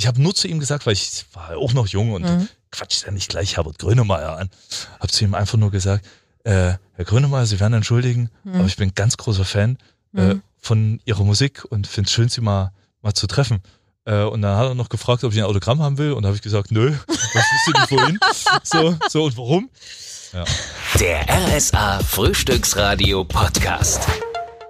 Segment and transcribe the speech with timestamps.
[0.00, 2.48] Ich habe nur zu ihm gesagt, weil ich war auch noch jung und Mhm.
[2.70, 4.48] quatsch ja nicht gleich Herbert Grönemeyer an.
[5.00, 6.06] Habe zu ihm einfach nur gesagt,
[6.44, 8.54] äh, Herr Grönemeyer, Sie werden entschuldigen, Mhm.
[8.54, 9.76] aber ich bin ein ganz großer Fan
[10.16, 10.42] äh, Mhm.
[10.60, 12.70] von Ihrer Musik und finde es schön, Sie mal,
[13.02, 13.60] mal zu treffen.
[14.04, 16.12] Äh, und dann hat er noch gefragt, ob ich ein Autogramm haben will.
[16.12, 18.18] Und da habe ich gesagt, nö, das wüsste nicht wohin.
[18.62, 19.68] So, so und warum?
[21.00, 24.06] Der RSA Frühstücksradio Podcast.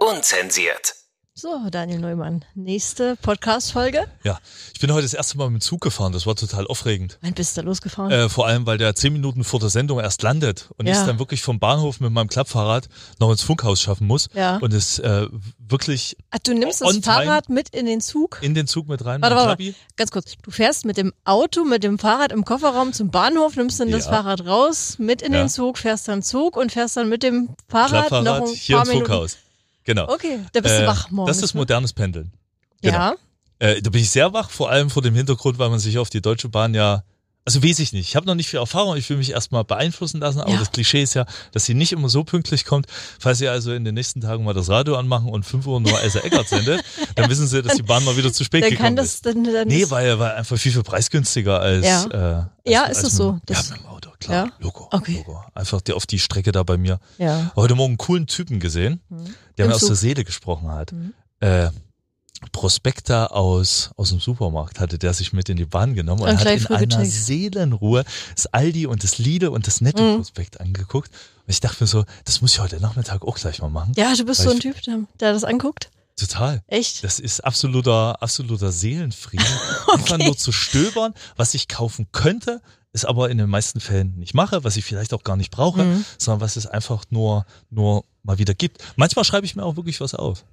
[0.01, 0.95] Unzensiert.
[1.41, 4.09] So, Daniel Neumann, nächste Podcast-Folge.
[4.25, 4.41] Ja,
[4.75, 6.11] ich bin heute das erste Mal mit dem Zug gefahren.
[6.13, 7.17] Das war total aufregend.
[7.23, 8.11] Wann bist du da losgefahren?
[8.11, 10.95] Äh, vor allem, weil der zehn Minuten vor der Sendung erst landet und Ja.
[11.01, 12.89] ich dann wirklich vom Bahnhof mit meinem Klappfahrrad
[13.21, 14.57] noch ins Funkhaus schaffen muss Ja.
[14.57, 15.29] und es äh,
[15.61, 16.97] wirklich Ach, du nimmst das.
[17.05, 18.41] Fahrrad mit in den Zug?
[18.43, 19.23] in den Zug mit rein.
[19.23, 19.75] Warte, warte, Klappi.
[19.95, 20.33] ganz kurz.
[20.43, 24.07] Du fährst mit dem Auto, mit dem Fahrrad im Kofferraum zum Bahnhof, nimmst dann das
[24.07, 24.11] Ja.
[24.11, 25.45] Fahrrad raus, mit in Ja.
[25.45, 28.77] den Zug, fährst dann Zug und fährst dann mit dem Fahrrad noch Klappfahrrad ein hier
[28.77, 29.29] paar ins Minuten.
[29.89, 30.07] Genau.
[30.13, 31.39] Okay, da bist du Äh, wach morgens.
[31.39, 31.61] Das ist ne?
[31.61, 32.31] modernes Pendeln.
[32.83, 32.99] genau.
[32.99, 33.15] Ja,
[33.59, 36.11] Äh, da bin ich sehr wach, vor allem vor dem Hintergrund, weil man sich auf
[36.11, 37.05] die Deutsche Bahn ja,
[37.49, 38.09] also weiß ich nicht.
[38.09, 40.59] Ich habe noch nicht viel Erfahrung, ich will mich erstmal beeinflussen lassen, aber Ja.
[40.59, 42.87] das Klischee ist ja, dass sie nicht immer so pünktlich kommt.
[43.19, 45.99] Falls Sie also in den nächsten Tagen mal das Radio anmachen und 5 Uhr nur
[46.01, 48.87] Elsa Eckert sendet, dann wissen Sie, dass die Bahn mal wieder zu spät dann gekommen
[48.89, 49.27] kann das ist.
[49.27, 51.87] dann, dann Nee, weil, weil einfach viel, viel preisgünstiger als.
[51.87, 52.05] Ja.
[52.05, 53.31] Äh, als Ja, als ist es mit, so?
[53.33, 54.47] Ja, Das- mit dem Auto, klar.
[54.47, 54.53] Ja?
[54.59, 54.89] Logo.
[54.93, 55.17] Okay.
[55.27, 55.43] Logo.
[55.55, 57.01] Einfach die, auf die Strecke da bei mir.
[57.19, 57.51] ja.
[57.57, 59.25] Heute Morgen einen coolen Typen gesehen, Mhm.
[59.57, 59.89] der Im mir aus Zug.
[59.89, 60.93] der Seele gesprochen hat.
[60.93, 61.15] Mhm.
[61.41, 61.71] Äh,
[62.53, 66.37] Prospekta aus, aus dem Supermarkt hatte der sich mit in die Bahn genommen und, Und
[66.37, 67.11] hat gleich in einer gecheckt.
[67.13, 69.87] Seelenruhe das Aldi und das Lidl und das Mhm.
[69.89, 71.11] Netto-Prospekt angeguckt.
[71.47, 73.93] Und ich dachte mir so, das muss ich heute Nachmittag auch gleich mal machen.
[73.97, 75.91] Ja, du bist so ein Typ, der, das anguckt.
[76.17, 76.63] Total.
[76.67, 77.05] Echt?
[77.05, 79.47] Das ist absoluter, absoluter Seelenfrieden.
[79.93, 82.61] Einfach nur zu stöbern, was ich kaufen könnte,
[82.93, 85.85] es aber in den meisten Fällen nicht mache, was ich vielleicht auch gar nicht brauche,
[85.85, 86.05] Mhm.
[86.19, 88.83] sondern was es einfach nur, nur mal wieder gibt.
[88.97, 90.45] Manchmal schreibe ich mir auch wirklich was auf.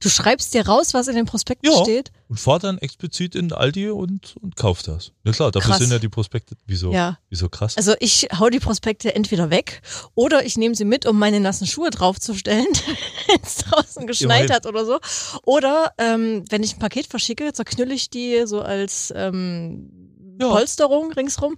[0.00, 1.80] Du schreibst dir raus, was in den Prospekten Ja.
[1.82, 2.12] steht?
[2.28, 5.12] Und fahre dann explizit in Aldi und, und kauf das.
[5.24, 5.78] Ja klar, dafür Krass.
[5.78, 7.18] sind ja die Prospekte, wieso, Ja.
[7.30, 7.76] wieso krass?
[7.76, 9.80] Also ich hau die Prospekte entweder weg
[10.14, 12.66] oder ich nehme sie mit, um meine nassen Schuhe draufzustellen,
[13.28, 14.98] wenn es draußen geschneit hat oder so.
[15.44, 20.48] Oder ähm, wenn ich ein Paket verschicke, zerknülle ich die so als ähm, Ja.
[20.50, 21.56] Polsterung ringsrum.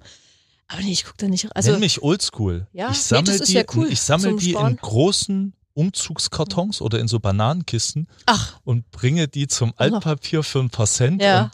[0.68, 1.48] Aber nee, ich gucke da nicht.
[1.56, 2.66] Also Nenn mich oldschool.
[2.72, 5.54] Ja, ich nee, sammle das ist die, ja cool ich sammle zum die in großen
[5.78, 9.72] Umzugskartons oder in so Bananenkisten ach, und bringe die zum.
[9.76, 11.44] Altpapier für ein paar Cent Ja.
[11.44, 11.50] und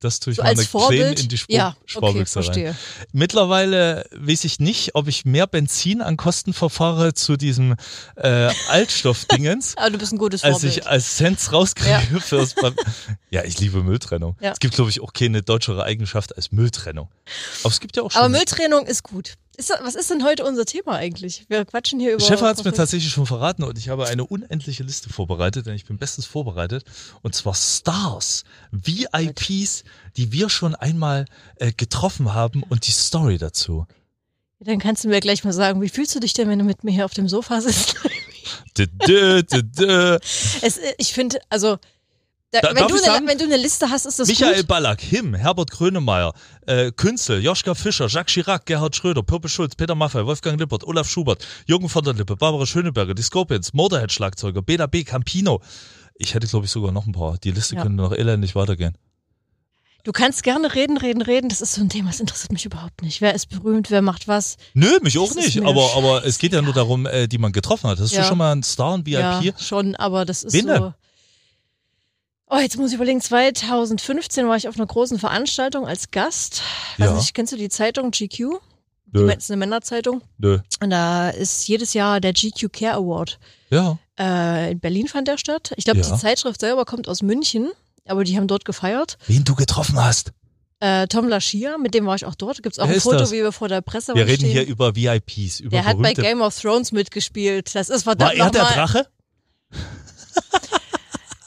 [0.00, 1.18] das tue ich so meine als Vorbild.
[1.20, 2.76] in die Spur ja, okay, rein.
[3.12, 7.76] Mittlerweile weiß ich nicht, ob ich mehr Benzin an Kosten verfahre zu diesem
[8.16, 10.76] äh, Altstoffdingens, Aber du bist ein gutes als Vorbild.
[10.76, 12.20] ich als Cents rauskriege Ja.
[12.20, 12.54] fürs
[13.30, 14.36] Ja, ich liebe Mülltrennung.
[14.42, 14.52] Ja.
[14.52, 17.08] Es gibt, glaube ich, auch keine deutschere Eigenschaft als Mülltrennung.
[17.62, 18.20] Aber es gibt ja auch schon.
[18.20, 19.34] Aber Mülltrennung ist gut.
[19.56, 21.44] Ist, was ist denn heute unser Thema eigentlich?
[21.48, 22.24] Wir quatschen hier über.
[22.24, 25.74] Chef hat es mir tatsächlich schon verraten und ich habe eine unendliche Liste vorbereitet, denn
[25.74, 26.84] ich bin bestens vorbereitet.
[27.22, 29.84] Und zwar Stars, VIPs,
[30.16, 31.26] die wir schon einmal
[31.56, 33.86] äh, getroffen haben und die Story dazu.
[34.60, 36.84] Dann kannst du mir gleich mal sagen, wie fühlst du dich denn, wenn du mit
[36.84, 37.96] mir hier auf dem Sofa sitzt?
[38.76, 40.18] Dö, dö, dö, dö.
[40.60, 41.78] Es, ich finde, also,
[42.60, 44.66] da, wenn, du eine, wenn du eine Liste hast, ist das Michael gut.
[44.68, 46.32] Ballack, Him, Herbert Grönemeyer,
[46.66, 51.08] äh, Künzel, Joschka Fischer, Jacques Chirac, Gerhard Schröder, Purpe Schulz, Peter Maffay, Wolfgang Lippert, Olaf
[51.08, 55.60] Schubert, Jürgen von der Lippe, Barbara Schöneberger, die Scorpions, Motorhead Schlagzeuger, Beda B, Campino.
[56.16, 57.38] Ich hätte, glaube ich, sogar noch ein paar.
[57.38, 57.82] Die Liste Ja.
[57.82, 58.96] könnte noch elendig weitergehen.
[60.04, 61.48] Du kannst gerne reden, reden, reden.
[61.48, 63.22] Das ist so ein Thema, das interessiert mich überhaupt nicht.
[63.22, 64.56] Wer ist berühmt, wer macht was?
[64.74, 65.66] Nö, mich auch Das ist nicht.
[65.66, 67.98] Aber, aber es geht ja nur darum, äh, die man getroffen hat.
[67.98, 68.20] Hast Ja.
[68.20, 69.14] du schon mal einen Star und VIP?
[69.18, 70.92] Ja, schon, aber das ist Wen so.
[72.54, 76.62] Oh, jetzt muss ich überlegen, 2015 war ich auf einer großen Veranstaltung als Gast.
[76.98, 77.14] Weiß Ja.
[77.16, 78.60] nicht, kennst du die Zeitung GQ?
[79.12, 80.22] Nö, Das ist eine Männerzeitung.
[80.38, 80.58] nö.
[80.80, 83.38] Und da ist jedes Jahr der GQ Care Award.
[83.70, 83.98] Ja.
[84.18, 85.72] Äh, in Berlin fand der statt.
[85.76, 86.08] Ich glaube, Ja.
[86.14, 87.70] die Zeitschrift selber kommt aus München,
[88.06, 89.18] aber die haben dort gefeiert.
[89.26, 90.32] Wen du getroffen hast.
[90.80, 92.62] Äh, Tom Laschia, mit dem war ich auch dort.
[92.62, 93.30] Gibt es auch Wer ein Foto, das?
[93.32, 94.52] wie wir vor der Presse Wir waren reden stehen.
[94.52, 96.12] hier über VIPs, über Der hat bei.
[96.12, 97.74] Game of Thrones mitgespielt.
[97.74, 98.62] Das ist War verdammt er der.
[98.64, 99.06] Drache?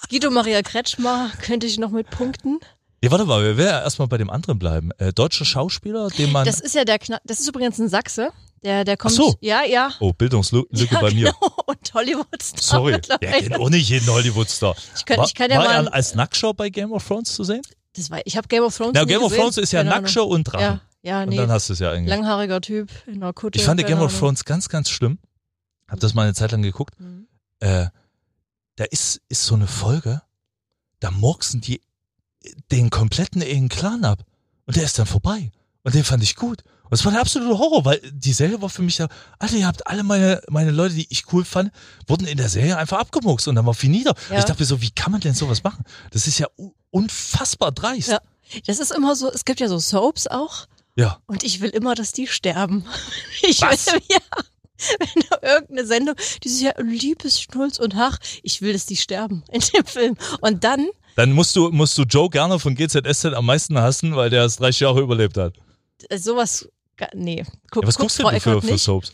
[0.09, 2.59] Guido Maria Kretschmer könnte ich noch mit punkten.
[3.03, 4.91] Ja, warte mal, wir werden ja erstmal bei dem anderen bleiben.
[4.97, 6.45] Äh, deutscher Schauspieler, den man.
[6.45, 8.31] Das ist ja der Kna das ist übrigens ein Sachse.
[8.63, 9.13] Der, der kommt.
[9.13, 9.35] Ach so.
[9.39, 9.91] Ja, ja.
[9.99, 11.31] oh, Bildungslücke ja, bei mir.
[11.31, 11.53] Genau.
[11.67, 12.91] Und Hollywood-Star Sorry.
[12.91, 13.41] Ja, mittlerweile.
[13.41, 14.75] kennt auch nicht jeden Hollywood-Star.
[14.95, 15.85] Ich kann, war ich kann ja war mal.
[15.85, 17.61] er als Nacktschau bei Game of Thrones zu sehen?
[17.95, 19.41] das war, ich habe Game of Thrones Na, Game of gesehen.
[19.41, 19.83] Thrones ist ja.
[19.83, 20.61] Nacktschau und Drachen.
[20.61, 21.37] Ja, ja, Und nee.
[21.37, 22.09] dann hast du es ja eigentlich.
[22.09, 23.59] Langhaariger Typ in einer Kutte.
[23.59, 24.17] Ich fand Game of.
[24.17, 25.19] Thrones ganz, ganz schlimm.
[25.87, 26.99] Hab das mal eine Zeit lang geguckt.
[26.99, 27.27] Mhm.
[27.59, 27.87] Äh,
[28.77, 30.21] da ist, ist so eine Folge,
[30.99, 31.81] da murksen die
[32.71, 34.23] den kompletten engen Clan ab.
[34.65, 35.51] Und der ist dann vorbei.
[35.83, 36.63] Und den fand ich gut.
[36.83, 39.07] Und es war der absolute Horror, weil die Serie war für mich da,
[39.39, 41.71] Alter, ihr habt alle meine, meine Leute, die ich cool fand,
[42.07, 44.13] wurden in der Serie einfach abgemurkst und dann war finito.
[44.29, 44.39] Ja.
[44.39, 45.83] Ich dachte mir so, wie kann man denn sowas machen?
[46.11, 46.47] Das ist ja
[46.91, 48.09] unfassbar dreist.
[48.09, 48.21] Ja.
[48.65, 50.67] Das ist immer so, es gibt ja so Soaps auch.
[50.95, 51.19] Ja.
[51.25, 52.85] Und ich will immer, dass die sterben.
[53.41, 53.87] Ich Was?
[53.87, 54.19] will, ja.
[54.99, 58.95] Wenn da irgendeine Sendung, die ist ja Liebes, Schnulz und Hach, ich will, dass die
[58.97, 60.15] sterben in dem Film.
[60.41, 64.29] Und dann, Dann musst du, musst du Joe Gerner von GZSZ am meisten hassen, weil
[64.29, 65.53] der es 30 Jahre überlebt hat.
[66.09, 66.67] äh, sowas,
[67.13, 67.43] nee.
[67.71, 68.77] Guck, Ja, was guckst du denn für, für.
[68.77, 69.13] Soaps?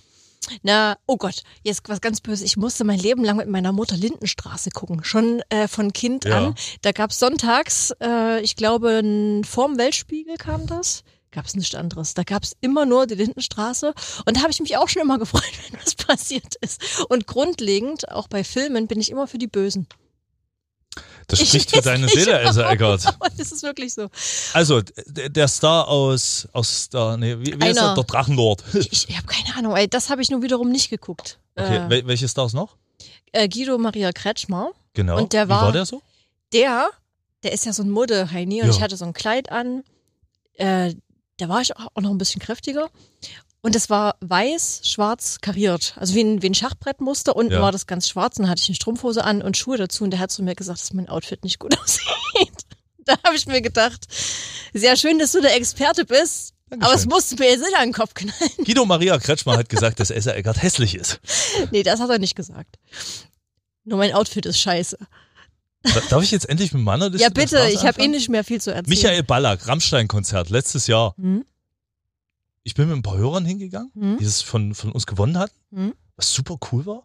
[0.61, 2.41] Na, oh Gott, jetzt was ganz Böses.
[2.41, 5.01] Ich musste mein Leben lang mit meiner Mutter Lindenstraße gucken.
[5.05, 6.37] Schon äh, von Kind Ja.
[6.47, 6.55] an.
[6.81, 9.01] Da gab's sonntags, äh, ich glaube,
[9.47, 11.03] vorm Weltspiegel kam das.
[11.33, 12.13] Gab's nichts anderes.
[12.13, 13.93] Da gab's immer nur die Lindenstraße.
[14.25, 16.81] Und da habe ich mich auch schon immer gefreut, wenn was passiert ist.
[17.09, 19.87] Und grundlegend, auch bei Filmen, bin ich immer für die Bösen.
[21.27, 23.05] Das Ich spricht für weiß deine Seele, Elsa Eckert.
[23.37, 24.09] Das ist wirklich so.
[24.53, 27.73] Also, der Star aus, aus der, nee, wie, wie er?
[27.95, 28.63] Der Drachenlord.
[28.75, 31.39] Ich, ich habe keine Ahnung, ey, das habe ich nur wiederum nicht geguckt.
[31.55, 32.75] Okay, Äh, wel- welche Stars noch?
[33.31, 34.71] äh, Guido Maria Kretschmer.
[34.93, 35.17] Genau.
[35.17, 36.01] und der Wie war- war der so?
[36.53, 36.89] der,
[37.41, 38.73] der ist ja so ein Mode-Heini und Ja.
[38.73, 39.83] ich hatte so ein Kleid an.
[40.55, 40.93] Äh,
[41.37, 42.89] da war ich auch noch ein bisschen kräftiger.
[43.61, 45.93] Und es war weiß, schwarz kariert.
[45.97, 47.35] Also wie ein, wie ein Schachbrettmuster.
[47.35, 47.61] Unten Ja.
[47.61, 48.37] war das ganz schwarz.
[48.37, 50.03] Und dann hatte ich eine Strumpfhose an und Schuhe dazu.
[50.03, 52.65] Und der hat zu mir gesagt, dass mein Outfit nicht gut aussieht.
[52.99, 54.05] Da habe ich mir gedacht,
[54.73, 56.53] sehr schön, dass du der Experte bist.
[56.71, 57.09] Aber es Dankeschön.
[57.09, 58.51] musste mir jetzt nicht an den Kopf knallen.
[58.65, 61.19] Guido Maria Kretschmer hat gesagt, dass Elsa Eckert hässlich ist.
[61.71, 62.77] Nee, das hat er nicht gesagt.
[63.85, 64.97] Nur mein Outfit ist scheiße.
[65.83, 68.43] Da- Darf ich jetzt endlich mit meiner Liste Ja, bitte, ich habe eh nicht mehr
[68.43, 68.89] viel zu erzählen.
[68.89, 71.13] Michael Ballack, Rammstein-Konzert, letztes Jahr.
[71.17, 71.45] Hm?
[72.63, 74.17] Ich bin mit ein paar Hörern hingegangen, Hm?
[74.17, 75.93] die es von, von uns gewonnen hatten, Hm?
[76.15, 77.03] was super cool war.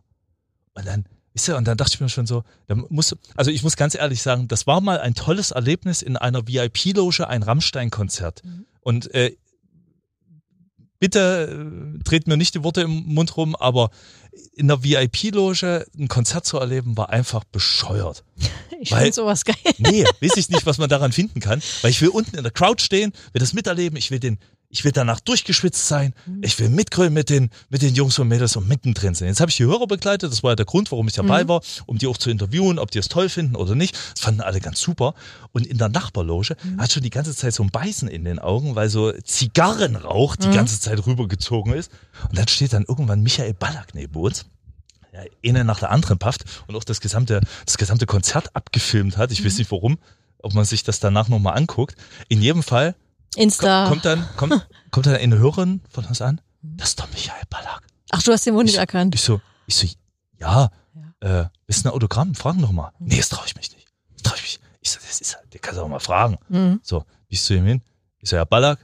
[0.74, 3.62] Und dann, ist ja, und dann dachte ich mir schon so, da muss, also ich
[3.64, 8.44] muss ganz ehrlich sagen, das war mal ein tolles Erlebnis in einer VIP-Loge, ein Rammstein-Konzert.
[8.44, 8.64] Mhm.
[8.80, 9.36] Und äh,
[11.00, 13.90] bitte äh, dreht mir nicht die Worte im Mund rum, aber
[14.54, 18.24] in der VIP-Loge ein Konzert zu erleben, war einfach bescheuert.
[18.80, 19.56] Ich finde sowas geil.
[19.78, 22.52] Nee, weiß ich nicht, was man daran finden kann, weil ich will unten in der
[22.52, 24.38] Crowd stehen, will das miterleben, ich will den,
[24.70, 28.54] ich will danach durchgeschwitzt sein, ich will mitgrölen mit den, mit den Jungs und Mädels
[28.56, 29.28] und mittendrin sein.
[29.28, 31.62] Jetzt habe ich die Hörer begleitet, das war ja der Grund, warum ich dabei war,
[31.86, 33.96] um die auch zu interviewen, ob die es toll finden oder nicht.
[34.14, 35.14] Das fanden alle ganz super.
[35.52, 38.74] Und in der Nachbarloge hat schon die ganze Zeit so ein Beißen in den Augen,
[38.74, 41.90] weil so Zigarrenrauch die ganze Zeit rübergezogen ist.
[42.28, 44.44] Und dann steht dann irgendwann Michael Ballack neben uns
[45.12, 49.32] ja, eine nach der anderen pafft und auch das gesamte, das gesamte Konzert abgefilmt hat.
[49.32, 49.98] Ich weiß nicht warum,
[50.42, 51.96] ob man sich das danach nochmal anguckt.
[52.28, 52.94] In jedem Fall
[53.36, 53.88] Insta.
[53.88, 56.40] kommt dann, kommt, kommt dann eine Hörerin von uns an.
[56.62, 57.82] Das ist doch Michael Ballack.
[58.10, 59.14] Ach, du hast den wohl nicht erkannt.
[59.14, 59.86] Ich so, ich so,
[60.40, 60.70] ja,
[61.20, 62.34] äh, ist ein Autogramm?
[62.34, 62.90] Fragen doch mal.
[62.98, 63.08] Mhm.
[63.08, 63.86] Nee, das traue ich mich nicht.
[64.14, 64.60] Das traue ich mich.
[64.80, 66.38] Ich so, das ist halt, der kannst du auch mal fragen.
[66.48, 66.80] Mhm.
[66.82, 67.82] So, wie ist zu ihm hin?
[68.20, 68.78] Ich so, Herr Ballack,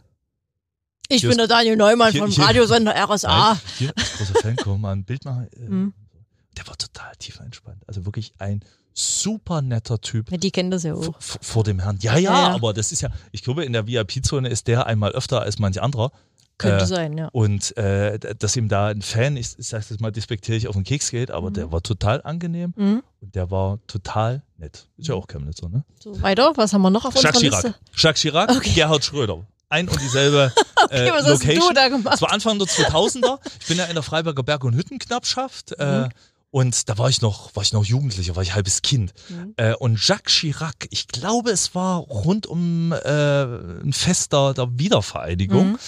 [1.08, 3.52] Ich bin ist- der Daniel Neumann hier- vom hier- Radiosender RSA.
[3.54, 5.48] Nein, hier, großer Fan, komm mal ein Bild machen.
[5.56, 5.94] Mhm.
[6.56, 7.82] Der war total tief entspannt.
[7.88, 8.62] Also wirklich ein
[8.94, 10.30] super netter Typ.
[10.30, 11.14] Ja, die kennen das ja auch.
[11.20, 11.98] v- vor dem Herrn.
[12.00, 15.12] Ja, ja, Ja, aber das ist ja, ich glaube, in der VIP-Zone ist der einmal
[15.12, 16.12] öfter als manch anderer.
[16.56, 17.28] Könnte äh, sein, ja.
[17.32, 20.84] Und äh, dass ihm da ein Fan, ich, ich sage das mal despektierlich, auf den
[20.84, 23.02] Keks geht, aber der war total angenehm Mhm.
[23.20, 24.86] und der war total nett.
[24.96, 25.84] Ist ja auch Chemnitzer, ne?
[25.98, 27.64] So, weiter, was haben wir noch auf Jacques unserer Chirac.
[27.64, 27.78] Liste?
[27.96, 28.70] Jacques Chirac, Okay.
[28.72, 29.44] Gerhard Schröder.
[29.68, 30.52] Ein und dieselbe
[30.84, 31.68] Okay, äh, was hast Location.
[31.70, 32.12] du da gemacht?
[32.14, 33.38] Das war Anfang der 2000er.
[33.60, 35.72] Ich bin ja in der Freiberger Berg- und Hüttenknappschaft.
[35.72, 36.08] Äh,
[36.54, 39.12] und da war ich noch, war ich noch Jugendlicher, war ich halbes Kind.
[39.28, 39.54] Mhm.
[39.56, 43.42] Äh, und Jacques Chirac, ich glaube, es war rund um äh,
[43.82, 45.78] ein Fest der, der Wiedervereinigung, Mhm.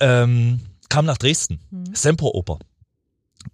[0.00, 1.58] ähm, kam nach Dresden,
[1.94, 2.58] Semperoper.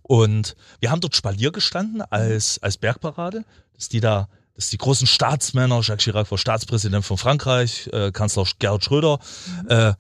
[0.02, 3.45] Und wir haben dort Spalier gestanden als, als Bergparade,
[3.76, 8.45] dass die da, dass die großen Staatsmänner, Jacques Chirac war Staatspräsident von Frankreich, äh, Kanzler
[8.59, 9.21] Gerhard Schröder,
[9.69, 9.92] äh,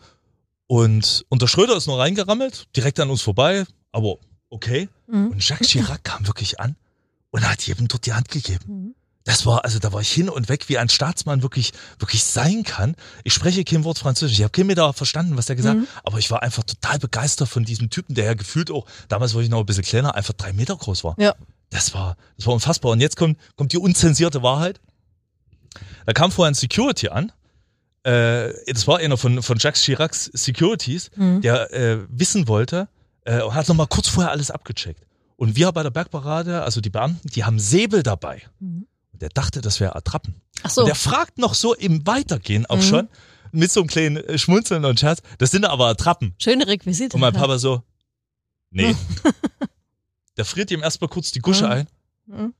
[0.66, 4.16] und, und der Schröder ist nur reingerammelt, direkt an uns vorbei, aber
[4.50, 4.88] okay.
[5.06, 5.28] Mhm.
[5.28, 6.76] Und Jacques Chirac kam wirklich an
[7.30, 8.64] und hat jedem dort die Hand gegeben.
[8.66, 8.94] Mhm.
[9.24, 12.62] Das war, also da war ich hin und weg, wie ein Staatsmann wirklich, wirklich sein
[12.64, 12.96] kann.
[13.22, 14.38] Ich spreche kein Wort Französisch.
[14.38, 15.86] Ich habe kein Meter verstanden, was der gesagt hat.
[16.04, 19.42] Aber ich war einfach total begeistert von diesem Typen, der ja gefühlt auch, damals war
[19.42, 21.14] ich noch ein bisschen kleiner, einfach drei Meter groß war.
[21.18, 21.34] Ja.
[21.68, 22.92] Das war, das war unfassbar.
[22.92, 24.80] Und jetzt kommt, kommt die unzensierte Wahrheit.
[26.06, 27.30] Da kam vorher ein Security an.
[28.04, 31.42] Äh, das war einer von, von Jacques Chiracs Securities, Mhm.
[31.42, 32.88] der äh, wissen wollte,
[33.24, 35.06] äh, und hat nochmal kurz vorher alles abgecheckt.
[35.36, 38.42] Und wir bei der Bergparade, also die Beamten, die haben Säbel dabei.
[38.58, 38.86] Mhm.
[39.12, 40.34] Und der dachte, das wäre Attrappen.
[40.62, 40.82] Ach so.
[40.82, 42.82] Und der fragt noch so im Weitergehen auch Mhm.
[42.82, 43.08] schon,
[43.52, 46.34] mit so einem kleinen äh, Schmunzeln und Scherz, das sind aber Attrappen.
[46.38, 47.14] Schöne Requisite.
[47.14, 47.82] Und mein Papa so,
[48.70, 48.94] nee.
[50.36, 51.72] der friert ihm erstmal kurz die Gusche Mhm.
[51.72, 51.88] ein.
[52.26, 52.54] Mhm.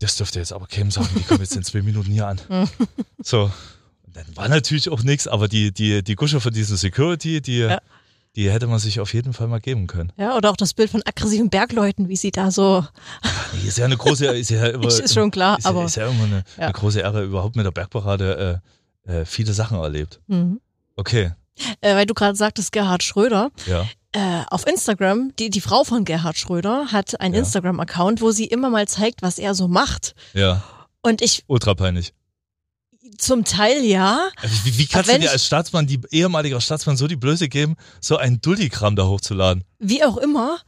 [0.00, 2.40] Das dürfte jetzt aber keinem sagen, die kommen jetzt in zwei Minuten hier an.
[2.48, 2.68] Mhm.
[3.22, 3.50] So.
[4.02, 7.58] Und dann war natürlich auch nichts, aber die, die, die Gusche von diesem Security, die,
[7.60, 7.80] Ja.
[8.36, 10.12] Die hätte man sich auf jeden Fall mal geben können.
[10.16, 12.84] Ja, oder auch das Bild von aggressiven Bergleuten, wie sie da so.
[13.60, 15.96] Nee, ist ja eine große, ist ja immer, Ist schon klar, ist, ja- aber- ist
[15.96, 16.64] ja immer eine, Ja.
[16.64, 18.60] eine große Ehre, überhaupt mit der Bergparade
[19.06, 20.20] äh, viele Sachen erlebt.
[20.28, 20.60] Mhm.
[20.96, 21.32] Okay,
[21.80, 23.50] Äh, weil du gerade sagtest, Gerhard Schröder.
[23.66, 23.86] ja.
[24.14, 27.40] Äh, auf Instagram, die, die Frau von Gerhard Schröder hat einen Ja.
[27.40, 30.14] Instagram-Account, wo sie immer mal zeigt, was er so macht.
[30.34, 30.62] Ja,
[31.02, 32.12] Und ich ultra peinlich.
[33.18, 37.06] Zum Teil ja, Also Wie, wie kannst du dir als Staatsmann, die ehemaliger Staatsmann, so
[37.08, 39.64] die Blöße geben, so einen Dulli-Kram da hochzuladen?
[39.78, 40.58] wie auch immer,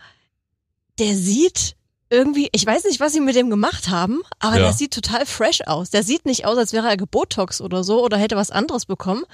[0.98, 1.76] der sieht
[2.10, 4.62] irgendwie, ich weiß nicht, was sie mit dem gemacht haben, aber Ja.
[4.64, 5.90] der sieht total fresh aus.
[5.90, 9.24] Der sieht nicht aus, als wäre er gebotox oder so oder hätte was anderes bekommen.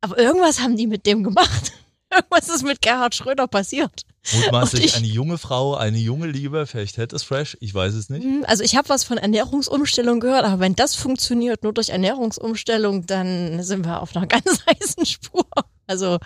[0.00, 1.72] Aber irgendwas haben die mit dem gemacht.
[2.16, 4.02] Irgendwas ist mit Gerhard Schröder passiert.
[4.34, 8.08] Mutmaßlich ich- eine junge Frau, eine junge Liebe, vielleicht hält es fresh, ich weiß es
[8.08, 8.22] nicht.
[8.22, 13.06] Hm, Also ich habe was von Ernährungsumstellung gehört, aber wenn das funktioniert nur durch Ernährungsumstellung,
[13.06, 15.44] dann sind wir auf einer ganz heißen Spur.
[15.88, 16.18] Also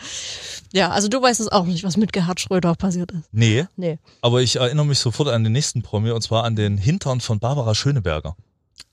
[0.73, 3.25] ja, also du weißt es auch nicht, was mit Gerhard Schröder passiert ist.
[3.33, 3.99] Nee, Nee.
[4.21, 7.38] aber ich erinnere mich sofort an den nächsten Promi und zwar an den Hintern von
[7.40, 8.37] Barbara Schöneberger.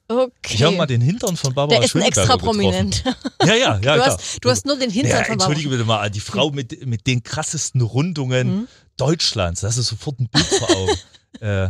[0.07, 0.55] Okay.
[0.55, 3.03] Ich habe mal den Hintern von Barbara Der ist ein extra prominent.
[3.41, 4.05] Ja, ja, ja, Du klar.
[4.05, 5.45] hast, du hast nur den Hintern ja, von Barbara.
[5.51, 8.67] entschuldige bitte mal, die Frau mit, mit den krassesten Rundungen Mhm.
[8.97, 10.91] Deutschlands, das ist sofort ein Bild vor Augen.
[11.41, 11.69] äh,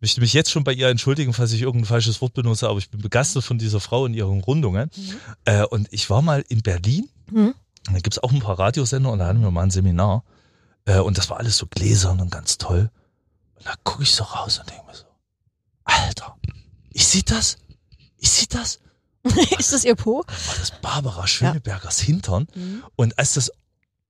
[0.00, 2.88] möchte mich jetzt schon bei ihr entschuldigen, falls ich irgendein falsches Wort benutze, aber ich
[2.90, 4.90] bin begeistert von dieser Frau und ihren Rundungen.
[5.44, 7.54] Äh, und ich war mal in Berlin, Mhm.
[7.88, 10.24] und da gibt's auch ein paar Radiosender und da hatten wir mal ein Seminar.
[10.86, 12.90] Äh, und das war alles so gläsern und ganz toll.
[13.56, 15.04] Und da gucke ich so raus und denke mir so,
[15.84, 16.36] Alter,
[16.96, 17.58] ich sehe das,
[18.16, 18.80] ich sehe das.
[19.58, 20.24] ist das ihr Po?
[20.26, 22.46] War das Barbara Schönebergers Hintern?
[22.96, 23.52] Und als das,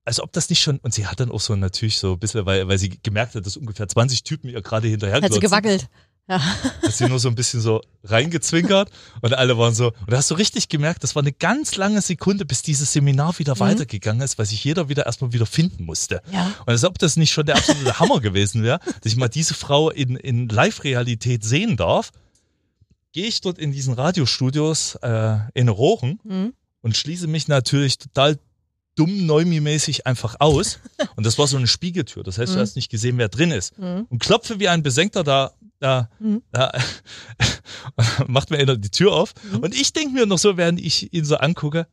[0.05, 2.45] als ob das nicht schon, und sie hat dann auch so natürlich so ein bisschen,
[2.45, 5.89] weil, weil sie gemerkt hat, dass ungefähr 20 Typen ihr gerade hinterher Hat sie gewackelt.
[6.29, 6.39] Ja.
[6.41, 8.89] hat sie nur so ein bisschen so reingezwinkert
[9.21, 12.01] und alle waren so, und da hast du richtig gemerkt, das war eine ganz lange
[12.01, 16.21] Sekunde, bis dieses Seminar wieder weitergegangen ist, weil sich jeder wieder erstmal wieder finden musste.
[16.31, 16.53] Ja.
[16.59, 19.53] Und als ob das nicht schon der absolute Hammer gewesen wäre, dass ich mal diese
[19.53, 22.11] Frau in, in Live-Realität sehen darf,
[23.17, 26.53] gehe ich dort in diesen Radiostudios äh, in Rochen Mhm.
[26.81, 28.37] und schließe mich natürlich total
[28.93, 30.77] dumm neumi-mäßig einfach aus.
[31.15, 32.21] Und das war so eine Spiegeltür.
[32.23, 32.61] Das heißt, du Mhm.
[32.61, 33.75] hast nicht gesehen, wer drin ist.
[33.79, 34.05] Mhm.
[34.09, 36.43] Und klopfe wie ein Besenkter da, da, Mhm.
[36.51, 36.71] da
[38.27, 39.33] macht mir einer die Tür auf.
[39.51, 39.59] Mhm.
[39.59, 41.87] Und ich denke mir noch so, während ich ihn so angucke,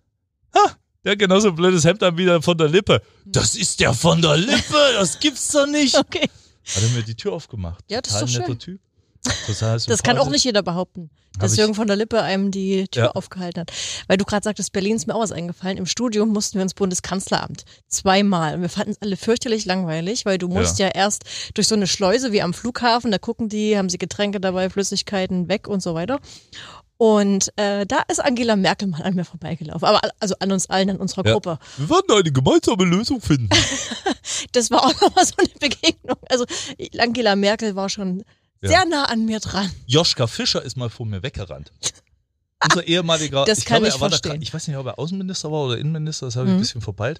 [0.54, 3.00] ha, der hat genauso ein blödes Hemd an wie der von der Lippe.
[3.24, 5.94] Das ist der von der Lippe, das gibt's doch nicht.
[5.98, 6.28] Hat Okay.
[6.76, 7.82] er mir die Tür aufgemacht.
[7.90, 8.58] Ja, das ist Total doch netter schön.
[8.58, 8.80] Typ.
[9.46, 13.04] Total Das kann auch nicht jeder behaupten, dass Jürgen von der Lippe einem die Tür
[13.04, 13.10] Ja.
[13.12, 13.72] aufgehalten hat.
[14.06, 15.78] Weil du gerade sagtest, Berlin ist mir auch was eingefallen.
[15.78, 17.64] Im Studium mussten wir ins Bundeskanzleramt.
[17.88, 18.54] Zweimal.
[18.56, 20.88] Und wir fanden es alle fürchterlich langweilig, weil du musst ja.
[20.88, 24.70] erst durch so eine Schleuse wie am Flughafen, da gucken die, haben sie Getränke dabei,
[24.70, 26.20] Flüssigkeiten weg und so weiter.
[26.96, 29.84] Und äh, da ist Angela Merkel mal an mir vorbeigelaufen.
[29.86, 31.32] Aber al- also an uns allen, an unserer Ja.
[31.32, 31.58] Gruppe.
[31.76, 33.48] Wir werden eine gemeinsame Lösung finden.
[34.52, 36.16] Das war auch nochmal so eine Begegnung.
[36.30, 36.44] Also
[36.98, 38.24] Angela Merkel war schon
[38.64, 38.70] Ja.
[38.70, 39.70] sehr nah an mir dran.
[39.86, 41.70] Joschka Fischer ist mal vor mir weggerannt.
[42.62, 44.40] Unser ehemaliger, Das ich kann glaube, ich er war da, verstehen.
[44.40, 46.58] gra- ich weiß nicht, ob er Außenminister war oder Innenminister, das habe ich Mhm.
[46.58, 47.18] ein bisschen verpeilt.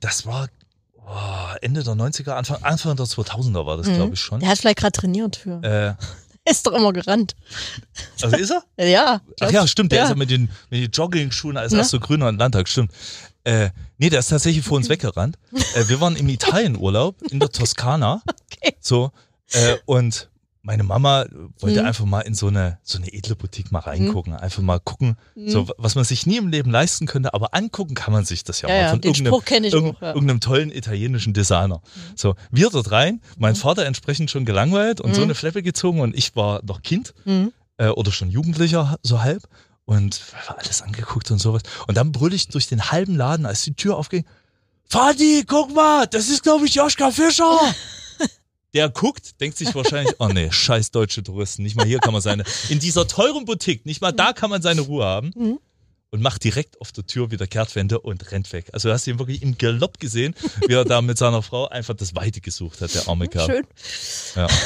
[0.00, 0.48] Das war
[1.06, 3.94] oh, Ende der 90er, Anfang, Anfang der 2000er war das, Mhm.
[3.94, 4.40] glaube ich schon.
[4.40, 5.62] Der hat vielleicht gerade trainiert für.
[5.62, 5.94] Äh,
[6.50, 7.34] Ist doch immer gerannt.
[8.20, 8.62] also ist er?
[8.86, 9.22] Ja.
[9.40, 10.04] Ach ja, stimmt, der Ja.
[10.04, 11.78] ist ja mit den, mit den Jogging-Schuhen als Ja.
[11.78, 12.92] erster Grüner im Landtag, stimmt.
[13.44, 15.38] Äh, nee, der ist tatsächlich vor uns weggerannt.
[15.74, 18.22] Äh, wir waren im Italienurlaub in der Toskana.
[18.52, 18.76] Okay.
[18.80, 19.10] So,
[19.52, 20.28] äh, und
[20.66, 21.26] meine Mama
[21.60, 21.86] wollte Mhm.
[21.86, 24.34] einfach mal in so eine, so eine edle Boutique mal reingucken.
[24.34, 25.16] Einfach mal gucken,
[25.46, 28.62] so, was man sich nie im Leben leisten könnte, aber angucken kann man sich das
[28.62, 30.02] ja, Ja, mal ja, von den irgendeinem, Spruch kenne ich irgend- auch.
[30.02, 30.08] Ja.
[30.14, 31.82] irgendeinem tollen italienischen Designer.
[32.16, 36.16] So, wir dort rein, mein Vater entsprechend schon gelangweilt und so eine Fleppe gezogen und
[36.16, 37.52] ich war noch Kind Mhm.
[37.76, 39.42] äh, oder schon Jugendlicher, so halb.
[39.86, 41.60] Und war alles angeguckt und sowas.
[41.86, 44.24] Und dann brüll ich durch den halben Laden, als die Tür aufging.
[44.88, 47.60] Vati, guck mal, das ist, glaube ich, Joschka Fischer.
[48.74, 52.22] Der guckt, denkt sich wahrscheinlich, oh nee, scheiß deutsche Touristen, nicht mal hier kann man
[52.22, 55.32] seine, in dieser teuren Boutique, nicht mal da kann man seine Ruhe haben.
[55.34, 55.58] Mhm.
[56.10, 58.70] Und macht direkt auf der Tür wieder Kehrtwende und rennt weg.
[58.72, 60.36] Also du hast ihn wirklich im Galopp gesehen,
[60.68, 63.46] wie er da mit seiner Frau einfach das Weite gesucht hat, der arme Kerl.
[63.46, 63.66] Schön.
[64.36, 64.46] Ja.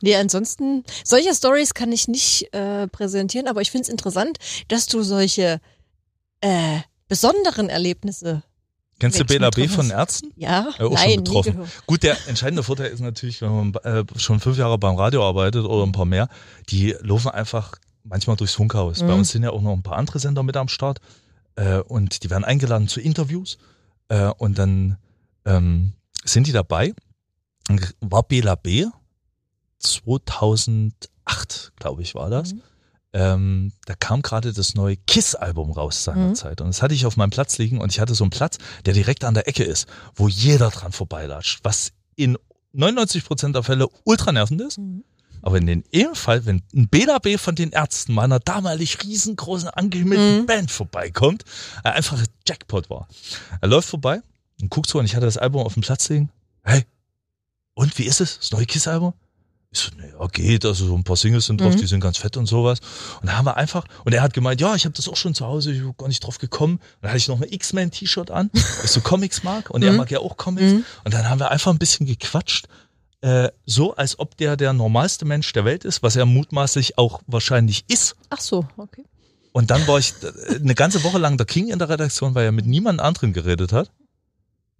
[0.00, 4.38] Nee, ansonsten, solche Stories kann ich nicht äh, präsentieren, aber ich finde es interessant,
[4.68, 5.60] dass du solche
[6.40, 6.78] äh,
[7.08, 8.42] besonderen Erlebnisse.
[9.04, 9.98] Kennst du Menschen Bela B getroffen von.
[9.98, 10.32] Ärzten?
[10.36, 11.60] Ja, Ja, auch schon nein, nie betroffen.
[11.86, 15.64] Gut, der entscheidende Vorteil ist natürlich, wenn man äh, schon fünf Jahre beim Radio arbeitet
[15.64, 16.28] oder ein paar mehr,
[16.70, 19.00] die laufen einfach manchmal durchs Funkhaus.
[19.00, 19.18] Bei Mhm.
[19.20, 21.00] uns sind ja auch noch ein paar andere Sender mit am Start
[21.56, 23.58] äh, und die werden eingeladen zu Interviews
[24.08, 24.98] äh, und dann
[25.46, 25.92] ähm,
[26.24, 26.92] sind die dabei.
[28.00, 28.86] War Bela B.
[29.78, 32.52] 2008, glaube ich, war das.
[32.54, 32.62] Mhm.
[33.14, 36.60] Ähm, da kam gerade das neue Kiss-Album raus seinerzeit.
[36.60, 38.92] Und das hatte ich auf meinem Platz liegen und ich hatte so einen Platz, der
[38.92, 42.36] direkt an der Ecke ist, wo jeder dran vorbeilatscht, was in
[42.72, 44.78] 99 Prozent der Fälle ultra nervend ist.
[44.78, 45.04] Mhm.
[45.42, 50.40] Aber in den im Fall, wenn ein BLAB von den Ärzten meiner damalig riesengroßen angehimmelten
[50.40, 50.46] Mhm.
[50.46, 51.44] Band vorbeikommt,
[51.84, 53.06] einfach ein Jackpot war.
[53.60, 54.22] Er läuft vorbei
[54.60, 56.30] und guckt so und ich hatte das Album auf dem Platz liegen.
[56.64, 56.84] Hey,
[57.74, 58.38] und wie ist es?
[58.40, 59.12] Das neue Kiss-Album?
[59.74, 61.78] Ich so, naja, geht, also so ein paar Singles sind drauf, Mhm.
[61.80, 62.78] die sind ganz fett und sowas.
[63.20, 65.34] Und da haben wir einfach, und er hat gemeint, ja, ich habe das auch schon
[65.34, 66.74] zu Hause, ich bin gar nicht drauf gekommen.
[66.74, 69.92] Und dann hatte ich noch ein X-Men-T-Shirt an, weil ich so Comics mag und er
[69.92, 69.98] Mhm.
[69.98, 70.72] mag ja auch Comics.
[70.72, 70.84] Mhm.
[71.04, 72.66] Und dann haben wir einfach ein bisschen gequatscht,
[73.22, 77.20] äh, so als ob der der normalste Mensch der Welt ist, was er mutmaßlich auch
[77.26, 78.16] wahrscheinlich ist.
[78.30, 79.04] Ach so, okay.
[79.52, 82.44] Und dann war ich äh, eine ganze Woche lang der King in der Redaktion, weil
[82.44, 83.90] er mit niemand anderen geredet hat.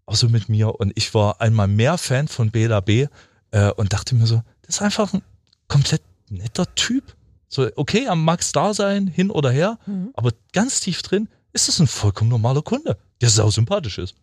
[0.06, 0.74] Außer mit mir.
[0.78, 3.08] Und ich war einmal mehr Fan von BLAB
[3.52, 5.22] äh, und dachte mir so, das ist einfach ein
[5.68, 7.16] komplett netter Typ.
[7.48, 10.10] So, okay, er mag Star sein, hin oder her, Mhm.
[10.14, 14.14] aber ganz tief drin ist es ein vollkommen normaler Kunde, der sau sympathisch ist.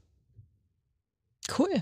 [1.57, 1.81] Cool.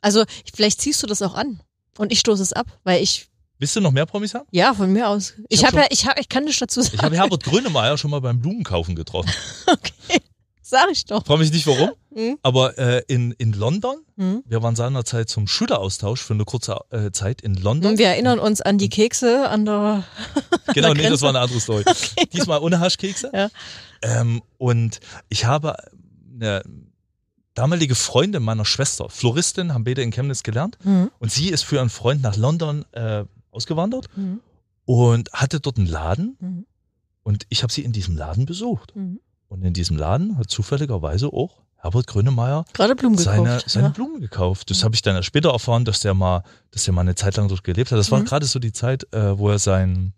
[0.00, 0.24] Also
[0.54, 1.60] vielleicht ziehst du das auch an
[1.98, 4.46] und ich stoße es ab, weil ich Willst du noch mehr Promis haben?
[4.50, 5.34] ja von mir aus.
[5.48, 6.96] Ich Ich, hab habe ja, ich habe, ich kann nicht dazu sagen.
[6.96, 9.30] Ich habe Herbert Grönemeyer schon mal beim Blumenkaufen getroffen.
[9.68, 10.20] okay,
[10.74, 11.24] sag ich doch.
[11.24, 12.38] Frage mich nicht warum, Mhm.
[12.42, 14.42] aber äh, in, in London, Mhm.
[14.46, 17.98] wir waren seinerzeit zum Schüleraustausch für eine kurze äh, Zeit in London.
[17.98, 20.04] Wir erinnern uns an die Kekse an der.
[20.74, 21.84] Genau, der nee, das war eine andere Story.
[22.32, 23.30] Diesmal ohne Haschkekse.
[23.34, 23.48] Ja.
[24.02, 25.76] Ähm, und ich habe
[26.34, 26.62] eine
[27.54, 30.76] damalige Freundin meiner Schwester, Floristin, haben beide in Chemnitz gelernt.
[30.84, 31.10] Mhm.
[31.20, 34.40] Und sie ist für einen Freund nach London äh, ausgewandert Mhm.
[34.84, 36.36] und hatte dort einen Laden.
[36.40, 36.66] Mhm.
[37.22, 38.94] Und ich habe sie in diesem Laden besucht.
[38.96, 39.20] Mhm.
[39.54, 43.36] Und in diesem Laden hat zufälligerweise auch Herbert Grönemeyer Gerade Blumen gekauft.
[43.36, 43.92] seine, seine ja.
[43.92, 44.70] Blumen gekauft.
[44.70, 44.84] Das Mhm.
[44.84, 46.42] habe ich dann später erfahren, dass der mal,
[46.72, 47.98] dass der mal eine Zeit lang dort gelebt hat.
[47.98, 48.24] Das war Mhm.
[48.24, 50.12] gerade so die Zeit, äh, wo er sein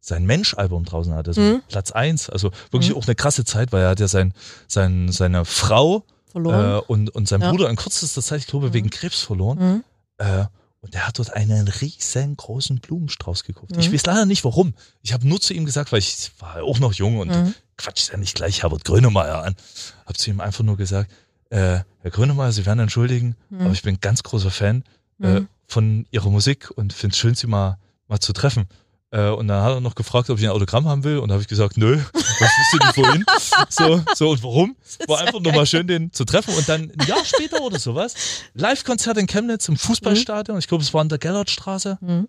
[0.00, 1.62] sein Mensch-Album draußen hatte, so Mhm.
[1.66, 2.28] Platz eins.
[2.28, 2.96] Also wirklich Mhm.
[2.98, 4.34] auch eine krasse Zeit, weil er hat ja sein,
[4.68, 6.76] sein, seine Frau verloren.
[6.76, 7.50] äh, und, und sein Ja.
[7.50, 8.72] Bruder in kürzester Zeit, ich glaube, Mhm.
[8.74, 9.82] wegen Krebs verloren.
[10.18, 10.44] Äh,
[10.84, 13.72] und der hat dort einen riesengroßen Blumenstrauß gekauft.
[13.72, 13.80] Mhm.
[13.80, 14.74] Ich weiß leider nicht warum.
[15.02, 17.54] Ich habe nur zu ihm gesagt, weil ich war auch noch jung und Mhm.
[17.78, 19.56] quatsch ja nicht gleich Herbert Grönemeyer an.
[20.04, 21.10] Hab zu ihm einfach nur gesagt,
[21.48, 23.60] äh, Herr Grönemeyer, Sie werden entschuldigen, Mhm.
[23.62, 24.84] aber ich bin ein ganz großer Fan
[25.22, 25.48] äh, Mhm.
[25.66, 27.78] von Ihrer Musik und finde es schön, Sie mal,
[28.08, 28.66] mal zu treffen.
[29.14, 31.18] Äh, und dann hat er noch gefragt, ob ich ein Autogramm haben will.
[31.18, 33.24] Und da habe ich gesagt, nö, was du nicht wohin?
[33.68, 34.76] So, so und warum?
[35.06, 36.54] War einfach nur mal schön, den zu treffen.
[36.54, 38.14] Und dann ein Jahr später oder sowas,
[38.54, 40.58] Live-Konzert in Chemnitz im Fußballstadion.
[40.58, 41.98] Ich glaube, es war in der Gellertstraße.
[42.00, 42.28] Mhm.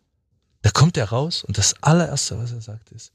[0.61, 3.11] Da kommt er raus und das allererste, was er sagt, ist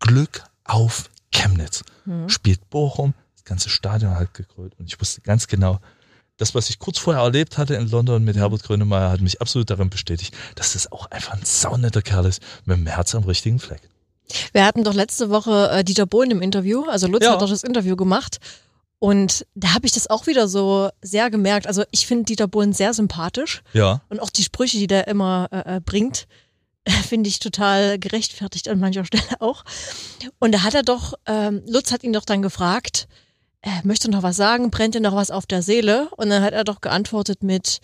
[0.00, 1.82] Glück auf Chemnitz.
[2.04, 2.28] Mhm.
[2.28, 4.74] Spielt Bochum, das ganze Stadion hat gekrönt.
[4.78, 5.80] Und ich wusste ganz genau,
[6.36, 9.70] das, was ich kurz vorher erlebt hatte in London mit Herbert Grönemeyer, hat mich absolut
[9.70, 13.58] darin bestätigt, dass das auch einfach ein saunetter Kerl ist, mit dem Herz am richtigen
[13.60, 13.80] Fleck.
[14.52, 16.84] Wir hatten doch letzte Woche äh, Dieter Bohlen im Interview.
[16.88, 17.32] Also Lutz Ja.
[17.32, 18.38] hat doch das Interview gemacht.
[18.98, 21.66] Und da habe ich das auch wieder so sehr gemerkt.
[21.66, 23.62] Also ich finde Dieter Bohlen sehr sympathisch.
[23.74, 24.00] Ja.
[24.08, 26.26] Und auch die Sprüche, die der immer äh, äh, bringt,
[27.06, 29.64] finde ich total gerechtfertigt an mancher Stelle auch.
[30.38, 33.06] Und da hat er doch, ähm, Lutz hat ihn doch dann gefragt,
[33.84, 36.08] möchte noch was sagen, brennt dir noch was auf der Seele?
[36.16, 37.80] Und dann hat er doch geantwortet mit,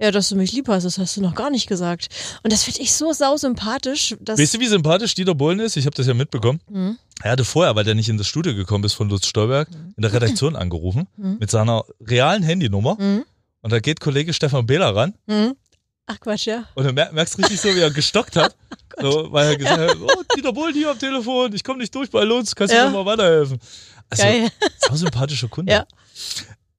[0.00, 2.08] ja, dass du mich lieb hast, das hast du noch gar nicht gesagt.
[2.42, 4.38] Und das finde ich so sausympathisch, dass.
[4.38, 5.76] Weißt du, wie sympathisch Dieter Bohlen ist?
[5.76, 6.60] Ich habe das ja mitbekommen.
[6.68, 6.98] Mhm.
[7.22, 10.02] Er hatte vorher, weil der nicht in das Studio gekommen ist von Lutz Stolberg, in
[10.02, 11.36] der Redaktion angerufen Mhm.
[11.40, 12.96] mit seiner realen Handynummer.
[12.98, 13.24] Mhm.
[13.62, 15.54] Und da geht Kollege Stefan Behler ran Mhm.
[16.06, 16.64] Ach Quatsch, ja.
[16.74, 18.54] und du mer- merkst richtig so, wie er gestockt hat.
[19.00, 22.10] so, weil er gesagt hat, oh, Dieter Bohlen hier am Telefon, ich komme nicht durch
[22.10, 22.86] bei Lutz, kannst du Ja.
[22.90, 23.58] mir mal weiterhelfen?
[24.10, 24.50] Also, Geil.
[24.78, 25.72] sau sympathischer Kunde.
[25.72, 25.86] Ja.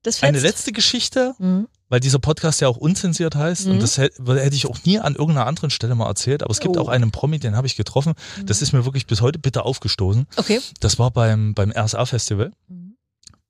[0.04, 1.68] Das Eine letzte Geschichte, Mhm.
[1.90, 3.72] weil dieser Podcast ja auch unzensiert heißt Mhm.
[3.74, 4.22] und das hätte,
[4.56, 6.82] ich auch nie an irgendeiner anderen Stelle mal erzählt, aber es gibt Oh.
[6.82, 10.28] auch einen Promi, den habe ich getroffen, das ist mir wirklich bis heute bitter aufgestoßen.
[10.36, 10.62] Okay.
[10.80, 12.52] Das war beim, beim RSA-Festival.
[12.68, 12.85] Mhm.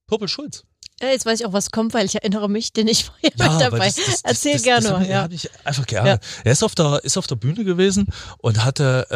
[0.07, 0.63] Popel Schulz.
[1.01, 3.29] Ja, jetzt weiß ich auch, was kommt, weil ich erinnere mich, denn ich war ja,
[3.31, 3.85] mit weil dabei.
[3.87, 5.27] das- das- Erzähl das, gerne mal, ja.
[5.27, 6.23] mich einfach geärgert.
[6.45, 9.15] Er ist auf der, ist auf der Bühne gewesen und hatte äh,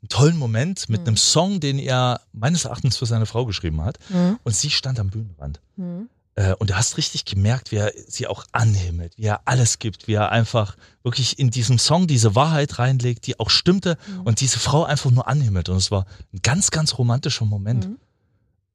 [0.00, 1.06] einen tollen Moment mit Mhm.
[1.06, 3.98] einem Song, den er meines Erachtens für seine Frau geschrieben hat.
[4.08, 4.38] Mhm.
[4.42, 5.60] Und sie stand am Bühnenrand.
[5.76, 6.08] Mhm.
[6.34, 10.08] Äh, und du hast richtig gemerkt, wie er sie auch anhimmelt, wie er alles gibt,
[10.08, 14.22] wie er einfach wirklich in diesem Song diese Wahrheit reinlegt, die auch stimmte Mhm.
[14.22, 15.68] und diese Frau einfach nur anhimmelt.
[15.68, 17.88] Und es war ein ganz, ganz romantischer Moment.
[17.88, 17.98] Mhm.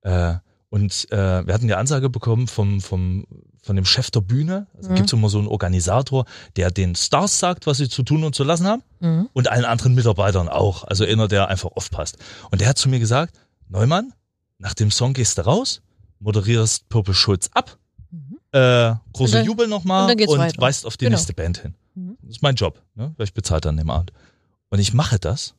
[0.10, 0.36] Äh,
[0.76, 3.26] und äh, wir hatten die Ansage bekommen vom, vom,
[3.64, 4.68] von dem Chef der Bühne.
[4.76, 4.96] Also Mhm.
[4.96, 6.26] gibt es immer so einen Organisator,
[6.58, 8.84] der den Stars sagt, was sie zu tun und zu lassen haben.
[9.00, 9.30] Mhm.
[9.32, 10.84] Und allen anderen Mitarbeitern auch.
[10.84, 12.18] Also einer, der einfach aufpasst.
[12.52, 13.34] Und der hat zu mir gesagt,
[13.70, 14.12] Neumann,
[14.58, 15.82] nach dem Song gehst du raus,
[16.20, 17.78] moderierst Purple Schulz ab,
[18.12, 18.38] Mhm.
[18.52, 20.62] äh, großer Jubel nochmal und und, weiter.
[20.62, 21.16] weist auf die Genau.
[21.16, 21.76] nächste Band hin.
[21.96, 22.18] Mhm.
[22.22, 23.14] Das ist mein Job, ne?
[23.16, 24.12] weil ich bezahlt an dem Abend.
[24.70, 25.54] Und ich mache das.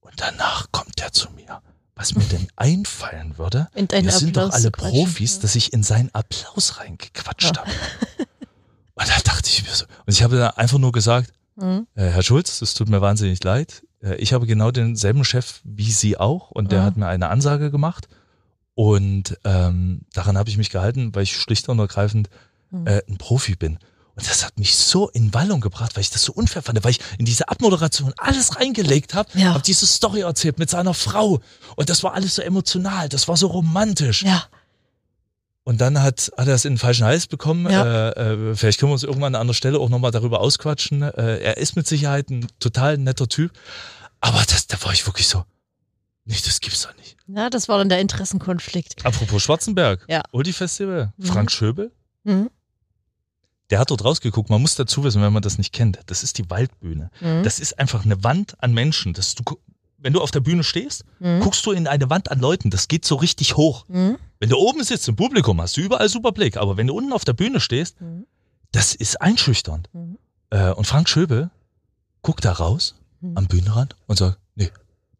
[0.00, 1.60] Und danach kommt er zu mir.
[2.04, 4.70] Was mir denn einfallen würde, wir sind doch Applaus alle.
[4.70, 7.70] Profis, dass ich in seinen Applaus reingequatscht habe.
[8.96, 11.86] Und da dachte ich mir so, und ich habe dann einfach nur gesagt, Mhm.
[11.94, 13.84] Äh, Herr Schulz, es tut mir wahnsinnig leid.
[14.02, 16.84] Äh, ich habe genau denselben Chef wie Sie auch und der mhm.
[16.84, 18.08] hat mir eine Ansage gemacht
[18.74, 22.28] und ähm, daran habe ich mich gehalten, weil ich schlicht und ergreifend
[22.70, 22.86] mhm.
[22.86, 23.78] äh, ein Profi bin.
[24.16, 26.92] Und das hat mich so in Wallung gebracht, weil ich das so unfair fand, weil
[26.92, 29.54] ich in diese Abmoderation alles reingelegt habe, ja.
[29.54, 31.40] habe diese Story erzählt mit seiner Frau
[31.74, 34.22] und das war alles so emotional, das war so romantisch.
[34.22, 34.44] Ja.
[35.64, 37.70] Und dann hat, hat er es in den falschen Hals bekommen.
[37.70, 38.10] Ja.
[38.10, 41.02] Äh, äh, vielleicht können wir uns irgendwann an einer Stelle auch nochmal darüber ausquatschen.
[41.02, 43.50] Äh, er ist mit Sicherheit ein total netter Typ.
[44.20, 45.44] Aber das, da war ich wirklich so,
[46.26, 47.16] nicht, das gibt's doch nicht.
[47.26, 49.04] Ja, das war dann der Interessenkonflikt.
[49.06, 50.04] Apropos Schwarzenberg.
[50.08, 50.22] Ja.
[50.32, 51.12] Ulti Festival.
[51.16, 51.24] Mhm.
[51.24, 51.92] Frank Schöbel.
[52.24, 52.50] Mhm.
[53.70, 54.50] Der hat dort rausgeguckt.
[54.50, 56.00] Man muss dazu wissen, wenn man das nicht kennt.
[56.06, 57.10] Das ist die Waldbühne.
[57.20, 57.42] Mhm.
[57.42, 59.14] Das ist einfach eine Wand an Menschen.
[59.14, 59.44] Das du,
[59.98, 61.40] wenn du auf der Bühne stehst, mhm.
[61.40, 62.70] guckst du in eine Wand an Leuten.
[62.70, 63.86] Das geht so richtig hoch.
[63.88, 64.18] Mhm.
[64.38, 66.58] Wenn du oben sitzt im Publikum, hast du überall super Blick.
[66.58, 68.26] Aber wenn du unten auf der Bühne stehst, mhm.
[68.72, 69.88] das ist einschüchternd.
[69.94, 70.18] Mhm.
[70.50, 71.50] Äh, und Frank Schöbel
[72.20, 73.38] guckt da raus mhm.
[73.38, 74.70] am Bühnenrand und sagt, nee,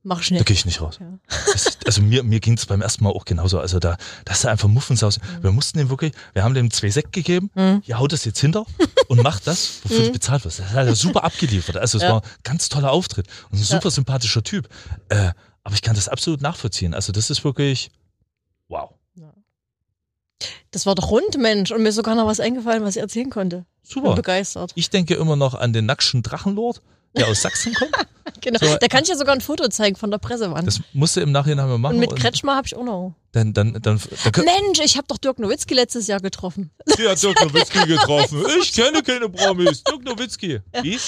[0.06, 0.38] Mach schnell.
[0.38, 0.98] Da gehe ich nicht raus.
[1.00, 1.18] Ja.
[1.50, 3.58] Das, also mir, mir ging es beim ersten Mal auch genauso.
[3.58, 5.22] Also da, das ist einfach Muffensausen.
[5.22, 5.42] Mhm.
[5.42, 7.82] Wir mussten dem wirklich, wir haben dem zwei Sekt gegeben, mhm.
[7.86, 8.66] ja, haut das jetzt hinter
[9.08, 10.06] und macht das, wofür mhm.
[10.06, 10.58] du bezahlt wirst.
[10.58, 11.78] Das hat er super abgeliefert.
[11.78, 12.10] Also es ja.
[12.10, 13.90] war ein ganz toller Auftritt und ein super ja.
[13.90, 14.68] sympathischer Typ.
[15.08, 15.30] Äh,
[15.62, 16.92] aber ich kann das absolut nachvollziehen.
[16.92, 17.90] Also das ist wirklich
[18.68, 18.90] wow.
[20.70, 21.70] Das war doch rund, Mensch.
[21.70, 23.64] Und mir ist sogar noch was eingefallen, was ich erzählen konnte.
[23.82, 24.08] Super.
[24.08, 24.72] Bin begeistert.
[24.74, 26.82] Ich denke immer noch an den nackschen Drachenlord
[27.16, 27.92] der aus Sachsen kommt.
[28.40, 28.58] genau.
[28.60, 30.66] So, da kann ich ja sogar ein Foto zeigen von der Pressewand.
[30.66, 31.94] Das musst du im Nachhinein mal machen.
[31.94, 33.14] Und mit Kretschmer habe ich auch noch.
[33.32, 36.70] Dann, dann, dann, dann Mensch, ich habe doch Dirk Nowitzki letztes Jahr getroffen.
[36.86, 38.44] Sie hat Dirk Nowitzki getroffen.
[38.60, 39.82] Ich kenne keine Promis.
[39.84, 40.60] Dirk Nowitzki.
[40.82, 40.98] Wie?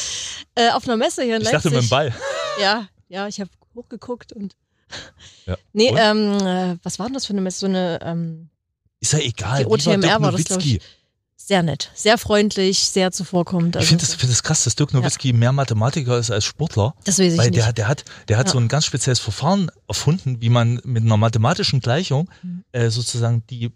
[0.55, 1.73] Äh, auf einer Messe hier in ich Leipzig.
[1.73, 2.15] Ich dachte mit dem Ball.
[2.61, 4.57] Ja, ja, ich habe hochgeguckt und.
[5.47, 5.57] Ja.
[5.73, 5.99] Nee, und?
[6.01, 7.61] ähm, äh, was war denn das für eine Messe?
[7.61, 8.01] So eine.
[8.03, 8.51] Ähm,
[9.01, 9.65] Ist ja egal.
[9.65, 10.81] Die OTMR war das, glaube ich
[11.47, 13.77] sehr nett, sehr freundlich, sehr zuvorkommend.
[13.77, 15.35] Also ich finde das, find das krass, dass Dirk Nowitzki ja.
[15.35, 16.95] mehr Mathematiker ist als Sportler.
[17.05, 17.65] Das weiß ich weil nicht.
[17.65, 18.53] Der, der hat, der hat ja.
[18.53, 22.65] so ein ganz spezielles Verfahren erfunden, wie man mit einer mathematischen Gleichung mhm.
[22.73, 23.71] äh, sozusagen die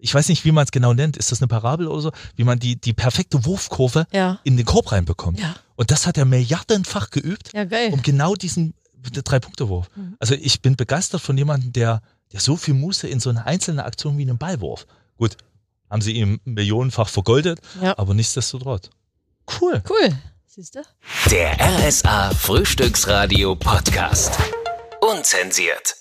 [0.00, 2.44] ich weiß nicht, wie man es genau nennt, ist das eine Parabel oder so, wie
[2.44, 4.38] man die, die perfekte Wurfkurve ja.
[4.44, 5.40] in den Korb reinbekommt.
[5.74, 7.50] Und das hat er milliardenfach geübt,
[7.90, 9.88] um genau diesen Drei-Punkte-Wurf.
[9.96, 10.14] Mhm.
[10.20, 12.00] Also ich bin begeistert von jemandem, der,
[12.32, 14.86] der so viel Muße in so eine einzelne Aktion wie einen Ballwurf.
[15.16, 15.36] Gut,
[15.90, 17.96] haben sie ihm millionenfach vergoldet, ja.
[17.98, 18.90] aber nichtsdestotrotz.
[19.60, 19.82] Cool.
[19.88, 20.16] Cool.
[20.46, 20.82] Siehst du?
[21.30, 24.38] Der RSA Frühstücksradio Podcast.
[25.00, 25.94] Unzensiert.